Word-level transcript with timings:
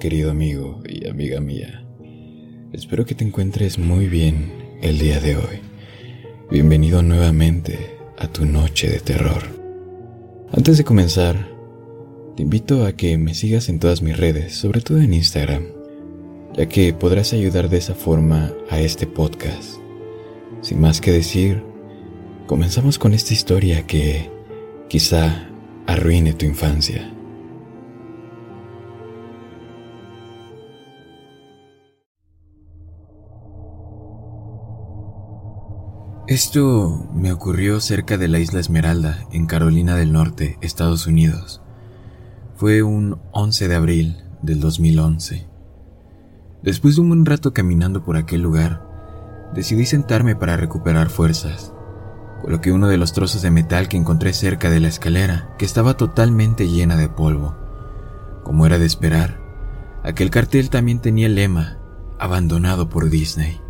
querido 0.00 0.30
amigo 0.30 0.82
y 0.88 1.06
amiga 1.06 1.40
mía. 1.40 1.84
Espero 2.72 3.04
que 3.04 3.14
te 3.14 3.22
encuentres 3.22 3.78
muy 3.78 4.06
bien 4.06 4.78
el 4.80 4.98
día 4.98 5.20
de 5.20 5.36
hoy. 5.36 5.60
Bienvenido 6.50 7.02
nuevamente 7.02 7.98
a 8.16 8.26
tu 8.26 8.46
noche 8.46 8.88
de 8.88 9.00
terror. 9.00 9.42
Antes 10.52 10.78
de 10.78 10.84
comenzar, 10.84 11.50
te 12.34 12.42
invito 12.42 12.86
a 12.86 12.92
que 12.92 13.18
me 13.18 13.34
sigas 13.34 13.68
en 13.68 13.78
todas 13.78 14.00
mis 14.00 14.16
redes, 14.16 14.54
sobre 14.54 14.80
todo 14.80 14.98
en 15.00 15.12
Instagram, 15.12 15.66
ya 16.56 16.66
que 16.66 16.94
podrás 16.94 17.34
ayudar 17.34 17.68
de 17.68 17.76
esa 17.76 17.94
forma 17.94 18.54
a 18.70 18.80
este 18.80 19.06
podcast. 19.06 19.74
Sin 20.62 20.80
más 20.80 21.02
que 21.02 21.12
decir, 21.12 21.62
comenzamos 22.46 22.98
con 22.98 23.12
esta 23.12 23.34
historia 23.34 23.86
que 23.86 24.30
quizá 24.88 25.50
arruine 25.86 26.32
tu 26.32 26.46
infancia. 26.46 27.19
Esto 36.30 37.08
me 37.12 37.32
ocurrió 37.32 37.80
cerca 37.80 38.16
de 38.16 38.28
la 38.28 38.38
isla 38.38 38.60
Esmeralda, 38.60 39.26
en 39.32 39.46
Carolina 39.46 39.96
del 39.96 40.12
Norte, 40.12 40.58
Estados 40.60 41.08
Unidos. 41.08 41.60
Fue 42.54 42.84
un 42.84 43.18
11 43.32 43.66
de 43.66 43.74
abril 43.74 44.16
del 44.40 44.60
2011. 44.60 45.48
Después 46.62 46.94
de 46.94 47.00
un 47.00 47.08
buen 47.08 47.26
rato 47.26 47.52
caminando 47.52 48.04
por 48.04 48.16
aquel 48.16 48.42
lugar, 48.42 49.50
decidí 49.56 49.86
sentarme 49.86 50.36
para 50.36 50.56
recuperar 50.56 51.10
fuerzas. 51.10 51.72
Coloqué 52.42 52.70
uno 52.70 52.86
de 52.86 52.96
los 52.96 53.12
trozos 53.12 53.42
de 53.42 53.50
metal 53.50 53.88
que 53.88 53.96
encontré 53.96 54.32
cerca 54.32 54.70
de 54.70 54.78
la 54.78 54.86
escalera, 54.86 55.52
que 55.58 55.64
estaba 55.64 55.96
totalmente 55.96 56.68
llena 56.68 56.96
de 56.96 57.08
polvo. 57.08 57.56
Como 58.44 58.66
era 58.66 58.78
de 58.78 58.86
esperar, 58.86 59.40
aquel 60.04 60.30
cartel 60.30 60.70
también 60.70 61.00
tenía 61.00 61.26
el 61.26 61.34
lema, 61.34 61.78
abandonado 62.20 62.88
por 62.88 63.10
Disney, 63.10 63.60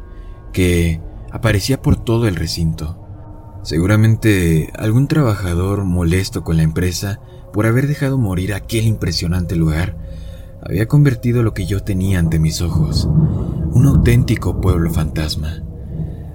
que 0.52 1.00
aparecía 1.32 1.82
por 1.82 1.96
todo 1.96 2.28
el 2.28 2.36
recinto. 2.36 2.96
Seguramente 3.62 4.70
algún 4.76 5.06
trabajador 5.06 5.84
molesto 5.84 6.42
con 6.42 6.56
la 6.56 6.62
empresa 6.62 7.20
por 7.52 7.66
haber 7.66 7.86
dejado 7.86 8.16
morir 8.16 8.54
aquel 8.54 8.86
impresionante 8.86 9.56
lugar 9.56 9.96
había 10.62 10.86
convertido 10.86 11.42
lo 11.42 11.54
que 11.54 11.66
yo 11.66 11.82
tenía 11.82 12.18
ante 12.18 12.38
mis 12.38 12.60
ojos, 12.60 13.06
un 13.06 13.86
auténtico 13.86 14.60
pueblo 14.60 14.90
fantasma. 14.90 15.62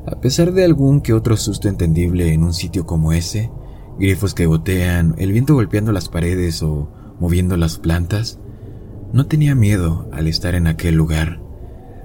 A 0.08 0.20
pesar 0.20 0.52
de 0.52 0.64
algún 0.64 1.02
que 1.02 1.14
otro 1.14 1.38
susto 1.38 1.68
entendible 1.68 2.34
en 2.34 2.44
un 2.44 2.54
sitio 2.54 2.86
como 2.86 3.14
ese, 3.14 3.52
grifos 4.00 4.34
que 4.34 4.46
gotean, 4.46 5.16
el 5.18 5.32
viento 5.32 5.54
golpeando 5.54 5.92
las 5.92 6.10
paredes 6.10 6.62
o 6.64 6.92
moviendo 7.20 7.58
las 7.58 7.78
plantas, 7.78 8.40
no 9.14 9.28
tenía 9.28 9.56
miedo 9.56 10.10
al 10.12 10.28
estar 10.28 10.56
en 10.56 10.68
aquel 10.68 10.96
lugar. 10.96 11.40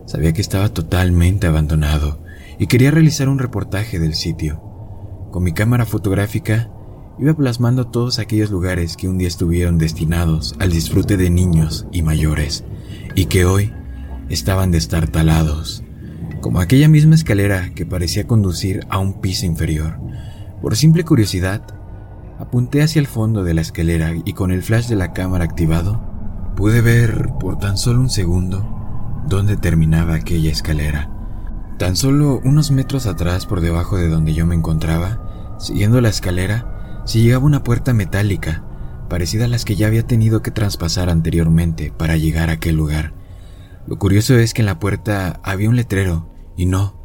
Sabía 0.06 0.32
que 0.32 0.40
estaba 0.40 0.68
totalmente 0.68 1.46
abandonado 1.46 2.19
y 2.60 2.66
quería 2.66 2.90
realizar 2.90 3.30
un 3.30 3.38
reportaje 3.38 3.98
del 3.98 4.14
sitio. 4.14 4.60
Con 5.32 5.42
mi 5.42 5.52
cámara 5.52 5.86
fotográfica 5.86 6.70
iba 7.18 7.32
plasmando 7.32 7.86
todos 7.86 8.18
aquellos 8.18 8.50
lugares 8.50 8.98
que 8.98 9.08
un 9.08 9.16
día 9.16 9.28
estuvieron 9.28 9.78
destinados 9.78 10.54
al 10.58 10.70
disfrute 10.70 11.16
de 11.16 11.30
niños 11.30 11.86
y 11.90 12.02
mayores 12.02 12.64
y 13.14 13.24
que 13.24 13.46
hoy 13.46 13.72
estaban 14.28 14.72
de 14.72 14.78
estar 14.78 15.08
talados, 15.08 15.82
como 16.42 16.60
aquella 16.60 16.86
misma 16.86 17.14
escalera 17.14 17.70
que 17.74 17.86
parecía 17.86 18.26
conducir 18.26 18.86
a 18.90 18.98
un 18.98 19.22
piso 19.22 19.46
inferior. 19.46 19.98
Por 20.60 20.76
simple 20.76 21.02
curiosidad, 21.02 21.62
apunté 22.38 22.82
hacia 22.82 23.00
el 23.00 23.06
fondo 23.06 23.42
de 23.42 23.54
la 23.54 23.62
escalera 23.62 24.12
y 24.22 24.34
con 24.34 24.50
el 24.50 24.62
flash 24.62 24.86
de 24.86 24.96
la 24.96 25.14
cámara 25.14 25.46
activado, 25.46 26.02
pude 26.56 26.82
ver 26.82 27.30
por 27.40 27.58
tan 27.58 27.78
solo 27.78 28.00
un 28.00 28.10
segundo 28.10 29.22
dónde 29.26 29.56
terminaba 29.56 30.14
aquella 30.14 30.50
escalera. 30.50 31.19
Tan 31.80 31.96
solo 31.96 32.42
unos 32.44 32.70
metros 32.72 33.06
atrás 33.06 33.46
por 33.46 33.62
debajo 33.62 33.96
de 33.96 34.10
donde 34.10 34.34
yo 34.34 34.44
me 34.44 34.54
encontraba, 34.54 35.56
siguiendo 35.58 36.02
la 36.02 36.10
escalera, 36.10 37.02
se 37.06 37.20
llegaba 37.20 37.46
una 37.46 37.64
puerta 37.64 37.94
metálica, 37.94 38.62
parecida 39.08 39.46
a 39.46 39.48
las 39.48 39.64
que 39.64 39.76
ya 39.76 39.86
había 39.86 40.06
tenido 40.06 40.42
que 40.42 40.50
traspasar 40.50 41.08
anteriormente 41.08 41.90
para 41.90 42.18
llegar 42.18 42.50
a 42.50 42.52
aquel 42.52 42.76
lugar. 42.76 43.14
Lo 43.86 43.98
curioso 43.98 44.36
es 44.36 44.52
que 44.52 44.60
en 44.60 44.66
la 44.66 44.78
puerta 44.78 45.40
había 45.42 45.70
un 45.70 45.76
letrero, 45.76 46.28
y 46.54 46.66
no, 46.66 47.00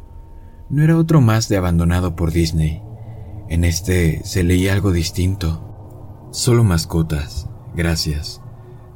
no 0.68 0.82
era 0.82 0.98
otro 0.98 1.22
más 1.22 1.48
de 1.48 1.56
abandonado 1.56 2.14
por 2.14 2.30
Disney. 2.30 2.82
En 3.48 3.64
este 3.64 4.20
se 4.24 4.44
leía 4.44 4.74
algo 4.74 4.92
distinto. 4.92 6.28
Solo 6.32 6.64
mascotas, 6.64 7.48
gracias, 7.74 8.42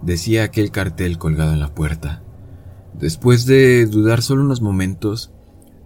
decía 0.02 0.44
aquel 0.44 0.72
cartel 0.72 1.16
colgado 1.16 1.54
en 1.54 1.60
la 1.60 1.74
puerta. 1.74 2.22
Después 2.92 3.46
de 3.46 3.86
dudar 3.86 4.20
solo 4.20 4.42
unos 4.42 4.60
momentos, 4.60 5.32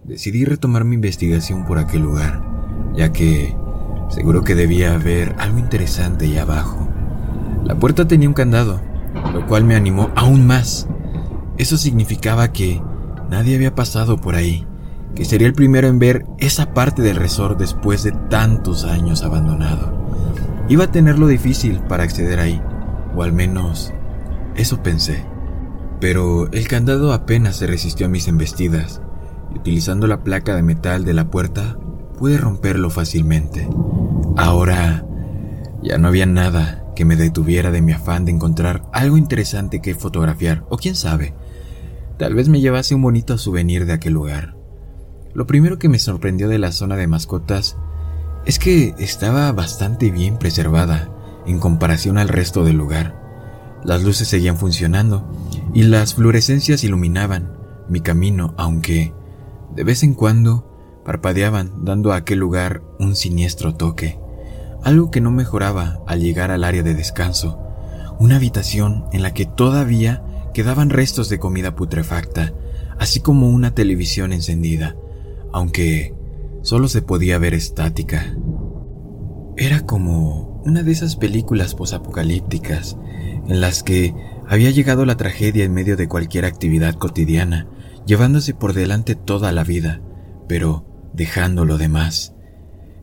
decidí 0.07 0.45
retomar 0.45 0.85
mi 0.85 0.95
investigación 0.95 1.65
por 1.65 1.79
aquel 1.79 2.03
lugar, 2.03 2.43
ya 2.95 3.11
que 3.11 3.55
seguro 4.09 4.43
que 4.43 4.53
debía 4.53 4.93
haber 4.93 5.35
algo 5.39 5.57
interesante 5.57 6.25
allá 6.25 6.43
abajo. 6.43 6.87
La 7.63 7.75
puerta 7.75 8.07
tenía 8.07 8.27
un 8.27 8.35
candado, 8.35 8.79
lo 9.33 9.47
cual 9.47 9.63
me 9.63 9.75
animó 9.75 10.11
aún 10.15 10.45
más. 10.45 10.87
Eso 11.57 11.77
significaba 11.77 12.51
que 12.51 12.81
nadie 13.31 13.55
había 13.55 13.73
pasado 13.73 14.17
por 14.17 14.35
ahí, 14.35 14.67
que 15.15 15.25
sería 15.25 15.47
el 15.47 15.53
primero 15.53 15.87
en 15.87 15.97
ver 15.97 16.25
esa 16.37 16.73
parte 16.73 17.01
del 17.01 17.15
resort 17.15 17.57
después 17.57 18.03
de 18.03 18.11
tantos 18.11 18.83
años 18.83 19.23
abandonado. 19.23 20.05
Iba 20.69 20.85
a 20.85 20.91
tenerlo 20.91 21.27
difícil 21.27 21.79
para 21.79 22.03
acceder 22.03 22.39
ahí, 22.39 22.61
o 23.15 23.23
al 23.23 23.33
menos 23.33 23.91
eso 24.55 24.83
pensé. 24.83 25.25
Pero 25.99 26.51
el 26.51 26.67
candado 26.67 27.11
apenas 27.11 27.55
se 27.55 27.65
resistió 27.65 28.05
a 28.05 28.09
mis 28.09 28.27
embestidas, 28.27 29.01
utilizando 29.55 30.07
la 30.07 30.23
placa 30.23 30.55
de 30.55 30.63
metal 30.63 31.05
de 31.05 31.13
la 31.13 31.29
puerta, 31.29 31.77
pude 32.17 32.37
romperlo 32.37 32.89
fácilmente. 32.89 33.67
Ahora 34.37 35.05
ya 35.81 35.97
no 35.97 36.07
había 36.07 36.25
nada 36.25 36.85
que 36.95 37.05
me 37.05 37.15
detuviera 37.15 37.71
de 37.71 37.81
mi 37.81 37.91
afán 37.91 38.25
de 38.25 38.31
encontrar 38.31 38.83
algo 38.93 39.17
interesante 39.17 39.81
que 39.81 39.95
fotografiar, 39.95 40.65
o 40.69 40.77
quién 40.77 40.95
sabe, 40.95 41.33
tal 42.17 42.33
vez 42.33 42.47
me 42.47 42.61
llevase 42.61 42.95
un 42.95 43.01
bonito 43.01 43.37
souvenir 43.37 43.85
de 43.85 43.93
aquel 43.93 44.13
lugar. 44.13 44.55
Lo 45.33 45.45
primero 45.45 45.77
que 45.77 45.89
me 45.89 45.99
sorprendió 45.99 46.47
de 46.47 46.59
la 46.59 46.71
zona 46.71 46.95
de 46.95 47.07
mascotas 47.07 47.75
es 48.45 48.59
que 48.59 48.95
estaba 48.99 49.51
bastante 49.51 50.11
bien 50.11 50.37
preservada 50.37 51.09
en 51.45 51.59
comparación 51.59 52.17
al 52.17 52.29
resto 52.29 52.63
del 52.63 52.77
lugar. 52.77 53.21
Las 53.83 54.03
luces 54.03 54.27
seguían 54.27 54.57
funcionando 54.57 55.29
y 55.73 55.83
las 55.83 56.15
fluorescencias 56.15 56.83
iluminaban 56.83 57.51
mi 57.89 57.99
camino, 57.99 58.53
aunque 58.57 59.13
de 59.75 59.83
vez 59.83 60.03
en 60.03 60.13
cuando 60.13 61.01
parpadeaban 61.05 61.85
dando 61.85 62.11
a 62.11 62.17
aquel 62.17 62.39
lugar 62.39 62.81
un 62.99 63.15
siniestro 63.15 63.75
toque, 63.75 64.17
algo 64.83 65.11
que 65.11 65.21
no 65.21 65.31
mejoraba 65.31 65.99
al 66.07 66.21
llegar 66.21 66.51
al 66.51 66.63
área 66.63 66.83
de 66.83 66.95
descanso, 66.95 67.59
una 68.19 68.37
habitación 68.37 69.05
en 69.11 69.21
la 69.21 69.33
que 69.33 69.45
todavía 69.45 70.23
quedaban 70.53 70.89
restos 70.89 71.29
de 71.29 71.39
comida 71.39 71.75
putrefacta, 71.75 72.53
así 72.97 73.19
como 73.19 73.49
una 73.49 73.75
televisión 73.75 74.31
encendida, 74.31 74.95
aunque 75.51 76.13
solo 76.61 76.87
se 76.87 77.01
podía 77.01 77.37
ver 77.37 77.53
estática. 77.53 78.35
Era 79.57 79.81
como 79.81 80.61
una 80.65 80.81
de 80.81 80.91
esas 80.91 81.15
películas 81.15 81.75
posapocalípticas 81.75 82.97
en 83.47 83.61
las 83.61 83.83
que 83.83 84.15
había 84.47 84.71
llegado 84.71 85.05
la 85.05 85.17
tragedia 85.17 85.63
en 85.63 85.73
medio 85.73 85.97
de 85.97 86.07
cualquier 86.07 86.45
actividad 86.45 86.95
cotidiana 86.95 87.67
llevándose 88.05 88.53
por 88.53 88.73
delante 88.73 89.15
toda 89.15 89.51
la 89.51 89.63
vida, 89.63 90.01
pero 90.47 90.85
dejando 91.13 91.65
lo 91.65 91.77
demás. 91.77 92.33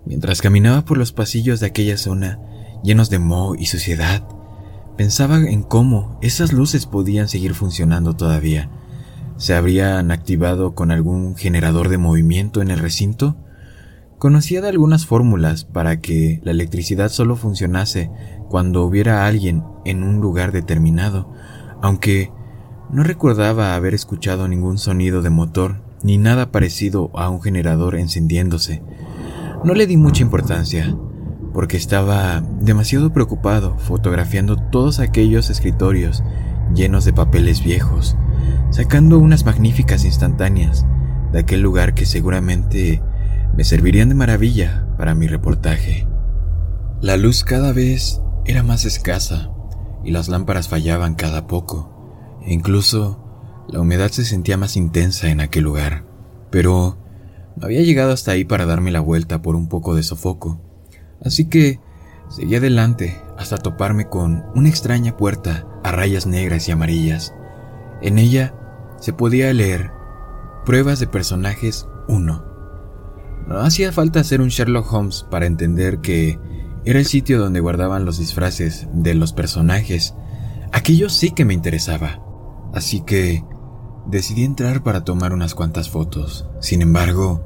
Mientras 0.05 0.43
caminaba 0.43 0.85
por 0.85 0.99
los 0.99 1.13
pasillos 1.13 1.61
de 1.61 1.67
aquella 1.67 1.97
zona, 1.97 2.41
llenos 2.83 3.11
de 3.11 3.19
moho 3.19 3.55
y 3.55 3.67
suciedad, 3.67 4.27
pensaba 4.97 5.39
en 5.39 5.63
cómo 5.63 6.19
esas 6.23 6.53
luces 6.53 6.87
podían 6.87 7.29
seguir 7.29 7.55
funcionando 7.55 8.15
todavía. 8.15 8.71
¿Se 9.37 9.55
habrían 9.55 10.11
activado 10.11 10.75
con 10.75 10.91
algún 10.91 11.37
generador 11.37 11.89
de 11.89 11.99
movimiento 11.99 12.63
en 12.63 12.71
el 12.71 12.79
recinto? 12.79 13.37
Conocía 14.19 14.61
de 14.61 14.69
algunas 14.69 15.07
fórmulas 15.07 15.65
para 15.65 16.01
que 16.01 16.41
la 16.45 16.53
electricidad 16.53 17.09
solo 17.09 17.35
funcionase 17.35 18.11
cuando 18.49 18.85
hubiera 18.85 19.27
alguien 19.27 19.65
en 19.85 20.05
un 20.05 20.21
lugar 20.21 20.53
determinado, 20.53 21.33
aunque 21.81 22.31
No 22.93 23.03
recordaba 23.03 23.75
haber 23.75 23.95
escuchado 23.95 24.49
ningún 24.49 24.77
sonido 24.77 25.23
de 25.23 25.31
motor 25.31 25.81
ni 26.03 26.19
nada 26.19 26.53
parecido 26.53 27.11
a 27.15 27.31
un 27.31 27.41
generador 27.41 27.97
encendiéndose. 27.97 28.83
No 29.65 29.73
le 29.73 29.87
di 29.87 29.97
mucha 29.97 30.23
importancia, 30.23 30.95
porque 31.55 31.79
estaba 31.79 32.43
demasiado 32.61 33.11
preocupado 33.11 33.79
fotografiando 33.79 34.57
todos 34.57 34.99
aquellos 35.01 35.49
escritorios 35.49 36.23
llenos 36.75 37.07
de 37.07 37.15
papeles 37.15 37.65
viejos, 37.65 38.19
sacando 38.69 39.19
unas 39.19 39.47
magníficas 39.47 40.05
instantáneas 40.05 40.85
de 41.33 41.39
aquel 41.39 41.63
lugar 41.63 41.95
que 41.95 42.05
seguramente 42.05 43.03
me 43.57 43.65
servirían 43.65 44.11
de 44.11 44.17
maravilla 44.17 44.87
para 44.99 45.15
mi 45.15 45.29
reportaje. 45.29 46.07
La 47.01 47.17
luz 47.17 47.43
cada 47.43 47.73
vez 47.73 48.21
era 48.45 48.63
más 48.63 48.85
escasa 48.85 49.51
y 50.05 50.11
las 50.11 50.29
lámparas 50.29 50.69
fallaban 50.69 51.15
cada 51.15 51.47
poco, 51.47 51.92
incluso 52.47 53.19
la 53.69 53.81
humedad 53.81 54.11
se 54.11 54.25
sentía 54.25 54.57
más 54.57 54.77
intensa 54.77 55.31
en 55.31 55.41
aquel 55.41 55.65
lugar, 55.65 56.05
pero 56.51 56.99
no 57.57 57.67
había 57.67 57.83
llegado 57.83 58.13
hasta 58.13 58.33
ahí 58.33 58.45
para 58.45 58.67
darme 58.67 58.91
la 58.91 59.01
vuelta 59.01 59.43
por 59.43 59.57
un 59.57 59.69
poco 59.69 59.95
de 59.95 60.03
sofoco, 60.03 60.61
así 61.25 61.47
que 61.47 61.81
seguí 62.29 62.57
adelante 62.57 63.21
hasta 63.39 63.59
toparme 63.59 64.09
con 64.09 64.45
una 64.55 64.69
extraña 64.69 65.17
puerta 65.17 65.67
a 65.83 65.93
rayas 65.93 66.27
negras 66.27 66.69
y 66.69 66.73
amarillas. 66.73 67.35
En 68.01 68.19
ella 68.19 68.55
se 68.99 69.13
podía 69.13 69.53
leer 69.53 69.91
Pruebas 70.65 71.01
de 71.01 71.09
personajes 71.09 71.89
1. 72.09 72.45
No 73.49 73.59
hacía 73.59 73.91
falta 73.91 74.23
ser 74.23 74.41
un 74.41 74.49
Sherlock 74.49 74.93
Holmes 74.93 75.27
para 75.29 75.47
entender 75.47 75.99
que 75.99 76.39
era 76.85 76.99
el 76.99 77.07
sitio 77.07 77.39
donde 77.39 77.61
guardaban 77.61 78.05
los 78.05 78.19
disfraces 78.19 78.87
de 78.93 79.15
los 79.15 79.33
personajes. 79.33 80.15
Aquello 80.73 81.09
sí 81.09 81.33
que 81.33 81.45
me 81.45 81.55
interesaba. 81.55 82.23
Así 82.73 83.03
que 83.03 83.45
decidí 84.07 84.45
entrar 84.45 84.83
para 84.83 85.05
tomar 85.05 85.33
unas 85.33 85.55
cuantas 85.55 85.91
fotos. 85.91 86.47
Sin 86.61 86.83
embargo, 86.83 87.43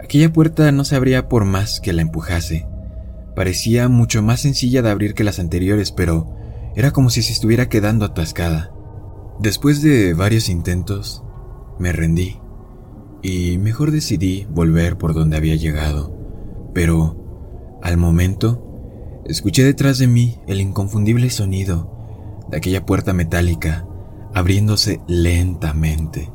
aquella 0.00 0.32
puerta 0.32 0.70
no 0.72 0.84
se 0.84 0.96
abría 0.96 1.28
por 1.28 1.44
más 1.44 1.80
que 1.80 1.92
la 1.92 2.02
empujase. 2.02 2.66
Parecía 3.34 3.88
mucho 3.88 4.22
más 4.22 4.40
sencilla 4.40 4.82
de 4.82 4.90
abrir 4.90 5.14
que 5.14 5.24
las 5.24 5.38
anteriores, 5.38 5.92
pero 5.92 6.30
era 6.76 6.92
como 6.92 7.10
si 7.10 7.22
se 7.22 7.32
estuviera 7.32 7.68
quedando 7.68 8.04
atascada. 8.04 8.72
Después 9.40 9.82
de 9.82 10.14
varios 10.14 10.48
intentos, 10.48 11.24
me 11.78 11.92
rendí 11.92 12.38
y 13.22 13.58
mejor 13.58 13.90
decidí 13.90 14.46
volver 14.50 14.96
por 14.96 15.14
donde 15.14 15.36
había 15.36 15.56
llegado. 15.56 16.14
Pero, 16.74 17.78
al 17.82 17.96
momento, 17.96 19.22
escuché 19.24 19.64
detrás 19.64 19.98
de 19.98 20.06
mí 20.06 20.38
el 20.46 20.60
inconfundible 20.60 21.30
sonido 21.30 21.90
de 22.50 22.58
aquella 22.58 22.84
puerta 22.84 23.12
metálica 23.12 23.86
abriéndose 24.34 25.00
lentamente. 25.06 26.30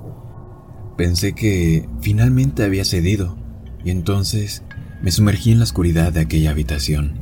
Pensé 0.98 1.34
que 1.34 1.88
finalmente 2.02 2.64
había 2.64 2.86
cedido 2.86 3.38
y 3.84 3.92
entonces 3.92 4.64
me 5.02 5.12
sumergí 5.12 5.52
en 5.52 5.60
la 5.60 5.66
oscuridad 5.66 6.12
de 6.12 6.22
aquella 6.22 6.52
habitación. 6.52 7.20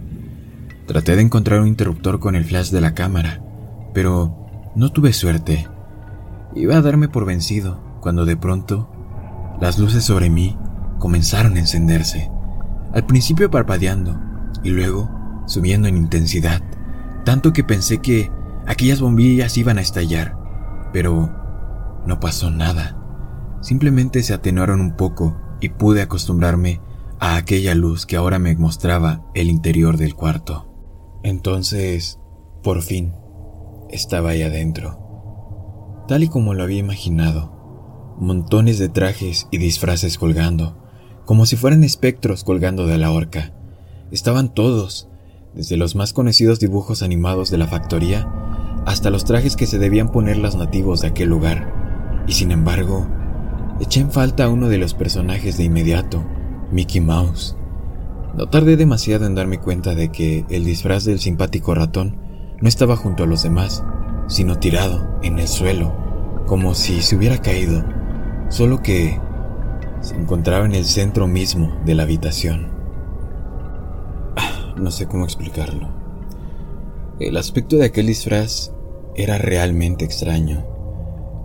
Traté 0.88 1.16
de 1.16 1.22
encontrar 1.24 1.60
un 1.62 1.68
interruptor 1.68 2.20
con 2.20 2.36
el 2.36 2.46
flash 2.46 2.70
de 2.70 2.82
la 2.82 2.94
cámara, 2.94 3.42
pero 3.94 4.72
no 4.76 4.92
tuve 4.92 5.14
suerte. 5.14 5.68
Iba 6.56 6.78
a 6.78 6.82
darme 6.82 7.10
por 7.10 7.26
vencido 7.26 7.82
cuando 8.00 8.26
de 8.26 8.38
pronto 8.38 8.90
las 9.60 9.80
luces 9.80 10.04
sobre 10.04 10.30
mí 10.30 10.58
comenzaron 11.00 11.56
a 11.56 11.60
encenderse, 11.60 12.30
al 12.94 13.06
principio 13.06 13.52
parpadeando 13.52 14.20
y 14.64 14.70
luego 14.70 15.10
subiendo 15.46 15.88
en 15.88 15.98
intensidad, 15.98 16.62
tanto 17.26 17.54
que 17.54 17.64
pensé 17.64 18.00
que 18.00 18.32
aquellas 18.66 19.02
bombillas 19.02 19.58
iban 19.58 19.78
a 19.78 19.82
estallar, 19.82 20.38
pero 20.92 21.30
no 22.06 22.20
pasó 22.20 22.52
nada. 22.52 22.98
Simplemente 23.62 24.24
se 24.24 24.34
atenuaron 24.34 24.82
un 24.82 24.96
poco 24.96 25.38
y 25.60 25.70
pude 25.70 26.02
acostumbrarme 26.02 26.82
a 27.20 27.36
aquella 27.36 27.76
luz 27.76 28.06
que 28.06 28.16
ahora 28.16 28.40
me 28.40 28.56
mostraba 28.56 29.26
el 29.34 29.50
interior 29.50 29.98
del 29.98 30.16
cuarto. 30.16 30.68
Entonces, 31.24 32.20
por 32.64 32.82
fin, 32.82 33.14
estaba 33.90 34.30
ahí 34.30 34.44
adentro, 34.44 36.06
tal 36.08 36.24
y 36.24 36.30
como 36.30 36.54
lo 36.54 36.64
había 36.64 36.80
imaginado 36.80 37.58
montones 38.20 38.80
de 38.80 38.90
trajes 38.90 39.48
y 39.52 39.58
disfraces 39.58 40.18
colgando, 40.18 40.78
como 41.26 41.46
si 41.46 41.56
fueran 41.56 41.84
espectros 41.84 42.44
colgando 42.44 42.88
de 42.88 42.98
la 42.98 43.12
horca. 43.12 43.54
Estaban 44.12 44.54
todos, 44.54 45.10
desde 45.54 45.78
los 45.78 45.96
más 45.96 46.14
conocidos 46.14 46.60
dibujos 46.60 47.04
animados 47.04 47.52
de 47.52 47.58
la 47.58 47.68
factoría 47.68 48.28
hasta 48.88 49.10
los 49.10 49.26
trajes 49.26 49.58
que 49.58 49.68
se 49.68 49.80
debían 49.80 50.14
poner 50.14 50.38
los 50.38 50.56
nativos 50.56 51.02
de 51.02 51.10
aquel 51.10 51.28
lugar. 51.28 52.24
Y 52.26 52.32
sin 52.32 52.52
embargo, 52.52 53.06
eché 53.82 54.00
en 54.00 54.12
falta 54.12 54.46
a 54.46 54.50
uno 54.50 54.70
de 54.70 54.78
los 54.78 54.94
personajes 54.94 55.58
de 55.58 55.66
inmediato, 55.66 56.24
Mickey 56.72 57.02
Mouse. 57.02 57.58
No 58.38 58.48
tardé 58.48 58.78
demasiado 58.78 59.26
en 59.26 59.36
darme 59.36 59.60
cuenta 59.60 59.94
de 59.94 60.10
que 60.10 60.46
el 60.50 60.64
disfraz 60.64 61.04
del 61.04 61.20
simpático 61.20 61.76
ratón 61.76 62.16
no 62.62 62.70
estaba 62.70 62.96
junto 62.96 63.26
a 63.26 63.28
los 63.28 63.44
demás, 63.44 63.84
sino 64.28 64.58
tirado 64.58 65.20
en 65.22 65.38
el 65.38 65.50
suelo, 65.50 65.94
como 66.46 66.74
si 66.74 67.02
se 67.02 67.18
hubiera 67.18 67.42
caído 67.42 67.84
solo 68.48 68.82
que 68.82 69.20
se 70.00 70.16
encontraba 70.16 70.66
en 70.66 70.76
el 70.76 70.86
centro 70.86 71.28
mismo 71.28 71.78
de 71.84 71.94
la 71.94 72.04
habitación. 72.04 72.70
Ah, 74.38 74.74
no 74.78 74.92
sé 74.92 75.08
cómo 75.08 75.26
explicarlo. 75.26 75.90
El 77.20 77.36
aspecto 77.36 77.76
de 77.76 77.86
aquel 77.86 78.06
disfraz 78.06 78.72
era 79.18 79.38
realmente 79.38 80.06
extraño, 80.06 80.66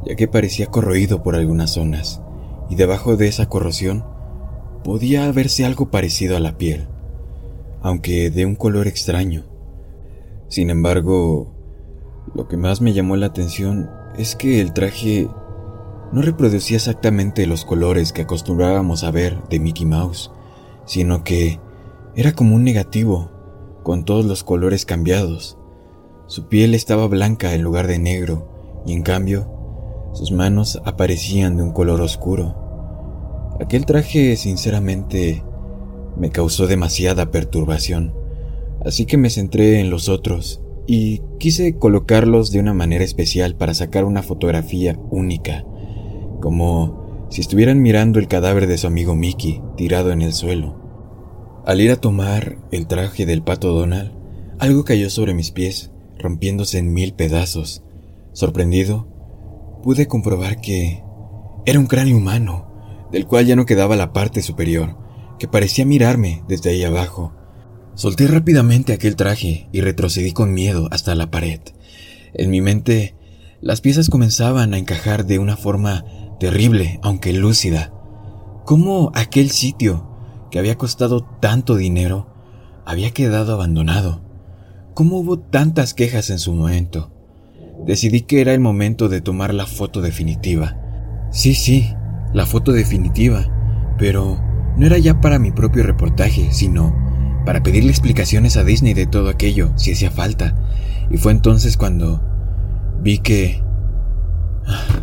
ya 0.06 0.14
que 0.14 0.28
parecía 0.28 0.66
corroído 0.66 1.22
por 1.22 1.34
algunas 1.34 1.72
zonas, 1.72 2.20
y 2.68 2.76
debajo 2.76 3.16
de 3.16 3.28
esa 3.28 3.48
corrosión 3.48 4.04
podía 4.84 5.30
verse 5.32 5.64
algo 5.64 5.90
parecido 5.90 6.36
a 6.36 6.40
la 6.40 6.58
piel, 6.58 6.86
aunque 7.80 8.30
de 8.30 8.46
un 8.46 8.54
color 8.54 8.86
extraño. 8.86 9.44
Sin 10.48 10.70
embargo, 10.70 11.54
lo 12.34 12.46
que 12.46 12.56
más 12.56 12.80
me 12.80 12.92
llamó 12.92 13.16
la 13.16 13.26
atención 13.26 13.90
es 14.16 14.36
que 14.36 14.60
el 14.60 14.72
traje 14.72 15.28
no 16.12 16.20
reproducía 16.20 16.76
exactamente 16.76 17.46
los 17.46 17.64
colores 17.64 18.12
que 18.12 18.22
acostumbrábamos 18.22 19.02
a 19.02 19.10
ver 19.10 19.42
de 19.48 19.60
Mickey 19.60 19.86
Mouse, 19.86 20.30
sino 20.84 21.24
que 21.24 21.58
era 22.14 22.32
como 22.32 22.54
un 22.54 22.64
negativo, 22.64 23.30
con 23.82 24.04
todos 24.04 24.26
los 24.26 24.44
colores 24.44 24.84
cambiados. 24.84 25.56
Su 26.32 26.48
piel 26.48 26.74
estaba 26.74 27.06
blanca 27.08 27.52
en 27.52 27.60
lugar 27.60 27.86
de 27.86 27.98
negro, 27.98 28.82
y 28.86 28.94
en 28.94 29.02
cambio, 29.02 29.52
sus 30.14 30.32
manos 30.32 30.80
aparecían 30.86 31.58
de 31.58 31.62
un 31.62 31.72
color 31.72 32.00
oscuro. 32.00 33.52
Aquel 33.60 33.84
traje, 33.84 34.36
sinceramente, 34.36 35.44
me 36.16 36.30
causó 36.30 36.66
demasiada 36.66 37.30
perturbación, 37.30 38.14
así 38.82 39.04
que 39.04 39.18
me 39.18 39.28
centré 39.28 39.78
en 39.78 39.90
los 39.90 40.08
otros 40.08 40.62
y 40.86 41.20
quise 41.38 41.76
colocarlos 41.76 42.50
de 42.50 42.60
una 42.60 42.72
manera 42.72 43.04
especial 43.04 43.54
para 43.54 43.74
sacar 43.74 44.06
una 44.06 44.22
fotografía 44.22 44.98
única 45.10 45.66
como 46.40 47.26
si 47.28 47.42
estuvieran 47.42 47.82
mirando 47.82 48.18
el 48.18 48.26
cadáver 48.26 48.68
de 48.68 48.78
su 48.78 48.86
amigo 48.86 49.14
Mickey 49.14 49.60
tirado 49.76 50.12
en 50.12 50.22
el 50.22 50.32
suelo. 50.32 50.80
Al 51.66 51.82
ir 51.82 51.90
a 51.90 52.00
tomar 52.00 52.56
el 52.70 52.86
traje 52.86 53.26
del 53.26 53.42
pato 53.42 53.74
Donald, 53.74 54.12
algo 54.58 54.84
cayó 54.86 55.10
sobre 55.10 55.34
mis 55.34 55.50
pies, 55.50 55.91
rompiéndose 56.18 56.78
en 56.78 56.92
mil 56.92 57.14
pedazos. 57.14 57.82
Sorprendido, 58.32 59.06
pude 59.82 60.06
comprobar 60.06 60.60
que 60.60 61.02
era 61.66 61.78
un 61.78 61.86
cráneo 61.86 62.16
humano, 62.16 63.08
del 63.12 63.26
cual 63.26 63.46
ya 63.46 63.56
no 63.56 63.66
quedaba 63.66 63.96
la 63.96 64.12
parte 64.12 64.42
superior, 64.42 64.96
que 65.38 65.48
parecía 65.48 65.84
mirarme 65.84 66.42
desde 66.48 66.70
ahí 66.70 66.84
abajo. 66.84 67.34
Solté 67.94 68.26
rápidamente 68.26 68.92
aquel 68.92 69.16
traje 69.16 69.68
y 69.70 69.80
retrocedí 69.80 70.32
con 70.32 70.54
miedo 70.54 70.88
hasta 70.90 71.14
la 71.14 71.30
pared. 71.30 71.60
En 72.32 72.50
mi 72.50 72.60
mente, 72.60 73.14
las 73.60 73.80
piezas 73.80 74.08
comenzaban 74.08 74.72
a 74.72 74.78
encajar 74.78 75.26
de 75.26 75.38
una 75.38 75.56
forma 75.56 76.04
terrible, 76.40 76.98
aunque 77.02 77.32
lúcida. 77.32 77.92
¿Cómo 78.64 79.12
aquel 79.14 79.50
sitio, 79.50 80.08
que 80.50 80.58
había 80.58 80.78
costado 80.78 81.24
tanto 81.40 81.76
dinero, 81.76 82.34
había 82.86 83.10
quedado 83.10 83.52
abandonado? 83.52 84.31
¿Cómo 84.94 85.18
hubo 85.18 85.38
tantas 85.38 85.94
quejas 85.94 86.30
en 86.30 86.38
su 86.38 86.52
momento? 86.52 87.10
Decidí 87.86 88.22
que 88.22 88.40
era 88.40 88.54
el 88.54 88.60
momento 88.60 89.08
de 89.08 89.20
tomar 89.20 89.54
la 89.54 89.66
foto 89.66 90.00
definitiva. 90.00 90.76
Sí, 91.30 91.54
sí, 91.54 91.92
la 92.32 92.46
foto 92.46 92.72
definitiva, 92.72 93.94
pero 93.98 94.38
no 94.76 94.86
era 94.86 94.98
ya 94.98 95.20
para 95.20 95.38
mi 95.38 95.50
propio 95.50 95.82
reportaje, 95.82 96.52
sino 96.52 96.94
para 97.44 97.62
pedirle 97.62 97.90
explicaciones 97.90 98.56
a 98.56 98.64
Disney 98.64 98.94
de 98.94 99.06
todo 99.06 99.28
aquello, 99.28 99.72
si 99.76 99.92
hacía 99.92 100.10
falta. 100.10 100.54
Y 101.10 101.16
fue 101.16 101.32
entonces 101.32 101.76
cuando 101.76 102.22
vi 103.00 103.18
que... 103.18 103.62
Ah, 104.66 105.02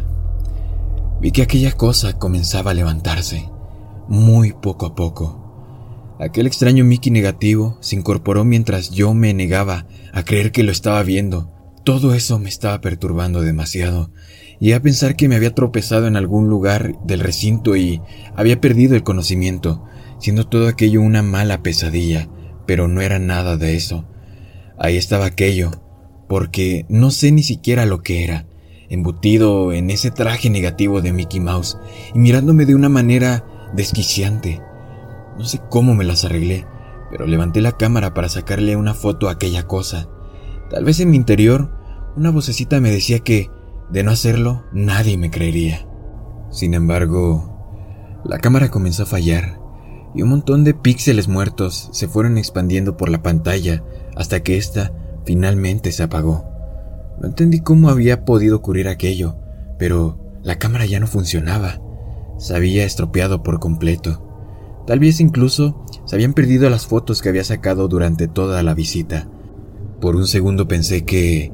Vi 1.22 1.32
que 1.32 1.42
aquella 1.42 1.74
cosa 1.74 2.14
comenzaba 2.14 2.72
a 2.72 2.74
levantarse, 2.74 3.50
muy 4.08 4.54
poco 4.54 4.86
a 4.86 4.96
poco. 4.96 5.39
Aquel 6.20 6.48
extraño 6.48 6.84
Mickey 6.84 7.14
negativo 7.14 7.78
se 7.80 7.96
incorporó 7.96 8.44
mientras 8.44 8.92
yo 8.92 9.14
me 9.14 9.34
negaba 9.34 9.88
a 10.12 10.24
creer 10.24 10.52
que 10.52 10.64
lo 10.64 10.72
estaba 10.74 11.02
viendo. 11.02 11.50
Todo 11.86 12.14
eso 12.14 12.40
me 12.40 12.50
estaba 12.50 12.82
perturbando 12.82 13.42
demasiado, 13.42 14.12
y 14.60 14.74
a 14.74 14.82
pensar 14.82 15.16
que 15.16 15.30
me 15.30 15.38
había 15.38 15.56
tropezado 15.56 16.08
en 16.08 16.18
algún 16.18 16.50
lugar 16.50 17.00
del 17.06 17.22
recinto 17.22 17.78
y 17.78 18.02
había 18.36 18.60
perdido 18.60 18.98
el 18.98 19.04
conocimiento, 19.04 19.86
siendo 20.20 20.46
todo 20.46 20.68
aquello 20.68 21.02
una 21.02 21.24
mala 21.24 21.64
pesadilla, 21.64 22.30
pero 22.68 22.90
no 22.90 23.00
era 23.00 23.18
nada 23.18 23.56
de 23.56 23.78
eso. 23.78 24.06
Ahí 24.78 24.98
estaba 24.98 25.26
aquello, 25.26 25.72
porque 26.28 26.86
no 26.90 27.12
sé 27.12 27.32
ni 27.32 27.44
siquiera 27.44 27.86
lo 27.86 28.04
que 28.04 28.26
era, 28.26 28.46
embutido 28.90 29.72
en 29.72 29.90
ese 29.90 30.12
traje 30.12 30.50
negativo 30.50 31.02
de 31.02 31.14
Mickey 31.14 31.40
Mouse 31.40 31.78
y 32.14 32.20
mirándome 32.20 32.66
de 32.66 32.76
una 32.76 32.90
manera 32.90 33.46
desquiciante. 33.74 34.60
No 35.40 35.46
sé 35.46 35.62
cómo 35.70 35.96
me 35.96 36.04
las 36.04 36.26
arreglé, 36.26 36.68
pero 37.10 37.26
levanté 37.26 37.62
la 37.62 37.72
cámara 37.72 38.14
para 38.14 38.28
sacarle 38.28 38.76
una 38.76 38.94
foto 38.94 39.30
a 39.30 39.32
aquella 39.32 39.64
cosa. 39.64 40.10
Tal 40.70 40.84
vez 40.84 41.00
en 41.00 41.12
mi 41.12 41.16
interior 41.16 41.72
una 42.18 42.30
vocecita 42.30 42.82
me 42.82 42.92
decía 42.92 43.20
que, 43.20 43.50
de 43.90 44.04
no 44.04 44.12
hacerlo, 44.12 44.66
nadie 44.74 45.18
me 45.18 45.32
creería. 45.32 45.88
Sin 46.52 46.74
embargo, 46.74 48.20
la 48.26 48.40
cámara 48.40 48.70
comenzó 48.70 49.04
a 49.04 49.06
fallar 49.06 49.62
y 50.14 50.24
un 50.24 50.30
montón 50.30 50.66
de 50.66 50.74
píxeles 50.74 51.30
muertos 51.30 51.88
se 51.94 52.10
fueron 52.10 52.38
expandiendo 52.38 52.98
por 52.98 53.08
la 53.08 53.24
pantalla 53.24 53.82
hasta 54.18 54.44
que 54.44 54.58
ésta 54.58 54.92
finalmente 55.24 55.94
se 55.94 56.04
apagó. 56.04 56.44
No 57.22 57.30
entendí 57.30 57.62
cómo 57.62 57.88
había 57.88 58.26
podido 58.26 58.58
ocurrir 58.58 58.90
aquello, 58.90 59.38
pero 59.78 60.20
la 60.44 60.60
cámara 60.60 60.86
ya 60.86 61.00
no 61.00 61.08
funcionaba. 61.08 61.80
Se 62.40 62.54
había 62.54 62.84
estropeado 62.84 63.42
por 63.42 63.62
completo. 63.62 64.29
Tal 64.90 64.98
vez 64.98 65.20
incluso 65.20 65.86
se 66.04 66.16
habían 66.16 66.34
perdido 66.34 66.68
las 66.68 66.88
fotos 66.88 67.22
que 67.22 67.30
había 67.30 67.44
sacado 67.44 67.88
durante 67.88 68.28
toda 68.28 68.64
la 68.64 68.74
visita. 68.74 69.30
Por 70.02 70.16
un 70.16 70.26
segundo 70.26 70.68
pensé 70.68 71.06
que 71.06 71.52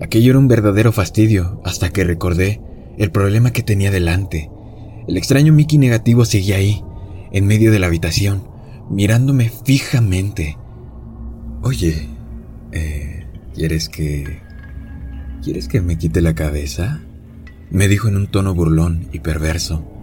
aquello 0.00 0.30
era 0.30 0.38
un 0.38 0.48
verdadero 0.48 0.90
fastidio 0.90 1.60
hasta 1.62 1.90
que 1.90 2.04
recordé 2.04 2.62
el 2.96 3.10
problema 3.10 3.50
que 3.50 3.62
tenía 3.62 3.90
delante. 3.90 4.50
El 5.06 5.18
extraño 5.18 5.52
Mickey 5.52 5.76
negativo 5.76 6.24
seguía 6.24 6.56
ahí, 6.56 6.82
en 7.32 7.46
medio 7.46 7.70
de 7.70 7.80
la 7.80 7.88
habitación, 7.88 8.48
mirándome 8.88 9.52
fijamente. 9.66 10.56
Oye, 11.60 12.08
eh, 12.72 13.26
¿quieres 13.54 13.90
que... 13.90 14.40
¿Quieres 15.42 15.68
que 15.68 15.82
me 15.82 15.98
quite 15.98 16.22
la 16.22 16.34
cabeza? 16.34 17.02
Me 17.68 17.88
dijo 17.88 18.08
en 18.08 18.16
un 18.16 18.26
tono 18.28 18.54
burlón 18.54 19.08
y 19.12 19.18
perverso. 19.18 19.93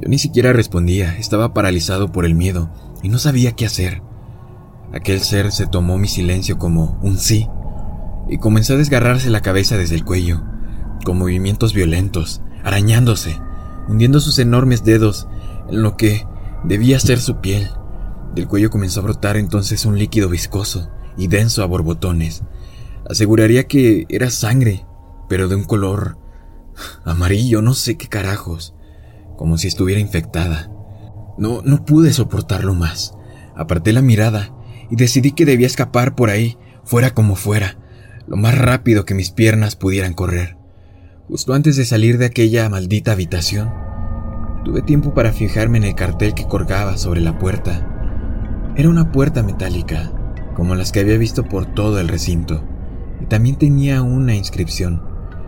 Yo 0.00 0.08
ni 0.08 0.18
siquiera 0.18 0.52
respondía, 0.52 1.16
estaba 1.18 1.52
paralizado 1.52 2.12
por 2.12 2.24
el 2.24 2.36
miedo 2.36 2.70
y 3.02 3.08
no 3.08 3.18
sabía 3.18 3.52
qué 3.52 3.66
hacer. 3.66 4.00
Aquel 4.92 5.20
ser 5.20 5.50
se 5.50 5.66
tomó 5.66 5.98
mi 5.98 6.06
silencio 6.06 6.56
como 6.56 6.98
un 7.02 7.18
sí 7.18 7.48
y 8.28 8.38
comenzó 8.38 8.74
a 8.74 8.76
desgarrarse 8.76 9.28
la 9.28 9.40
cabeza 9.40 9.76
desde 9.76 9.96
el 9.96 10.04
cuello, 10.04 10.42
con 11.04 11.18
movimientos 11.18 11.74
violentos, 11.74 12.42
arañándose, 12.62 13.40
hundiendo 13.88 14.20
sus 14.20 14.38
enormes 14.38 14.84
dedos 14.84 15.26
en 15.68 15.82
lo 15.82 15.96
que 15.96 16.24
debía 16.62 17.00
ser 17.00 17.18
su 17.18 17.40
piel. 17.40 17.68
Del 18.36 18.46
cuello 18.46 18.70
comenzó 18.70 19.00
a 19.00 19.04
brotar 19.04 19.36
entonces 19.36 19.84
un 19.84 19.98
líquido 19.98 20.28
viscoso 20.28 20.90
y 21.16 21.26
denso 21.26 21.64
a 21.64 21.66
borbotones. 21.66 22.44
Aseguraría 23.10 23.66
que 23.66 24.06
era 24.10 24.30
sangre, 24.30 24.86
pero 25.28 25.48
de 25.48 25.56
un 25.56 25.64
color 25.64 26.18
amarillo, 27.04 27.62
no 27.62 27.74
sé 27.74 27.96
qué 27.96 28.06
carajos, 28.06 28.74
como 29.38 29.56
si 29.56 29.68
estuviera 29.68 30.00
infectada. 30.00 30.70
No, 31.38 31.62
no 31.62 31.86
pude 31.86 32.12
soportarlo 32.12 32.74
más. 32.74 33.14
Aparté 33.56 33.92
la 33.94 34.02
mirada 34.02 34.52
y 34.90 34.96
decidí 34.96 35.32
que 35.32 35.46
debía 35.46 35.66
escapar 35.66 36.14
por 36.14 36.28
ahí, 36.28 36.58
fuera 36.84 37.14
como 37.14 37.36
fuera, 37.36 37.78
lo 38.26 38.36
más 38.36 38.58
rápido 38.58 39.04
que 39.04 39.14
mis 39.14 39.30
piernas 39.30 39.76
pudieran 39.76 40.12
correr. 40.12 40.58
Justo 41.28 41.54
antes 41.54 41.76
de 41.76 41.84
salir 41.84 42.18
de 42.18 42.26
aquella 42.26 42.68
maldita 42.68 43.12
habitación, 43.12 43.72
tuve 44.64 44.82
tiempo 44.82 45.14
para 45.14 45.32
fijarme 45.32 45.78
en 45.78 45.84
el 45.84 45.94
cartel 45.94 46.34
que 46.34 46.46
colgaba 46.46 46.98
sobre 46.98 47.20
la 47.20 47.38
puerta. 47.38 48.74
Era 48.76 48.88
una 48.88 49.12
puerta 49.12 49.42
metálica, 49.42 50.12
como 50.56 50.74
las 50.74 50.90
que 50.90 51.00
había 51.00 51.16
visto 51.16 51.44
por 51.44 51.66
todo 51.66 52.00
el 52.00 52.08
recinto, 52.08 52.64
y 53.20 53.26
también 53.26 53.56
tenía 53.56 54.02
una 54.02 54.34
inscripción. 54.34 55.02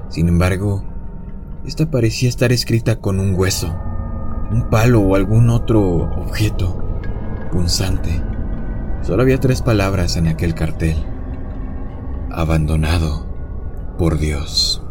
Sin 0.09 0.29
embargo, 0.29 0.90
esta 1.71 1.89
parecía 1.89 2.29
estar 2.29 2.51
escrita 2.51 2.97
con 2.97 3.21
un 3.21 3.33
hueso, 3.37 3.73
un 4.51 4.69
palo 4.71 5.03
o 5.03 5.15
algún 5.15 5.51
otro 5.51 5.81
objeto 6.21 7.01
punzante. 7.53 8.11
Solo 9.03 9.23
había 9.23 9.39
tres 9.39 9.63
palabras 9.63 10.17
en 10.17 10.27
aquel 10.27 10.57
cartel. 10.57 10.97
Abandonado 12.29 13.25
por 13.99 14.19
Dios. 14.19 14.83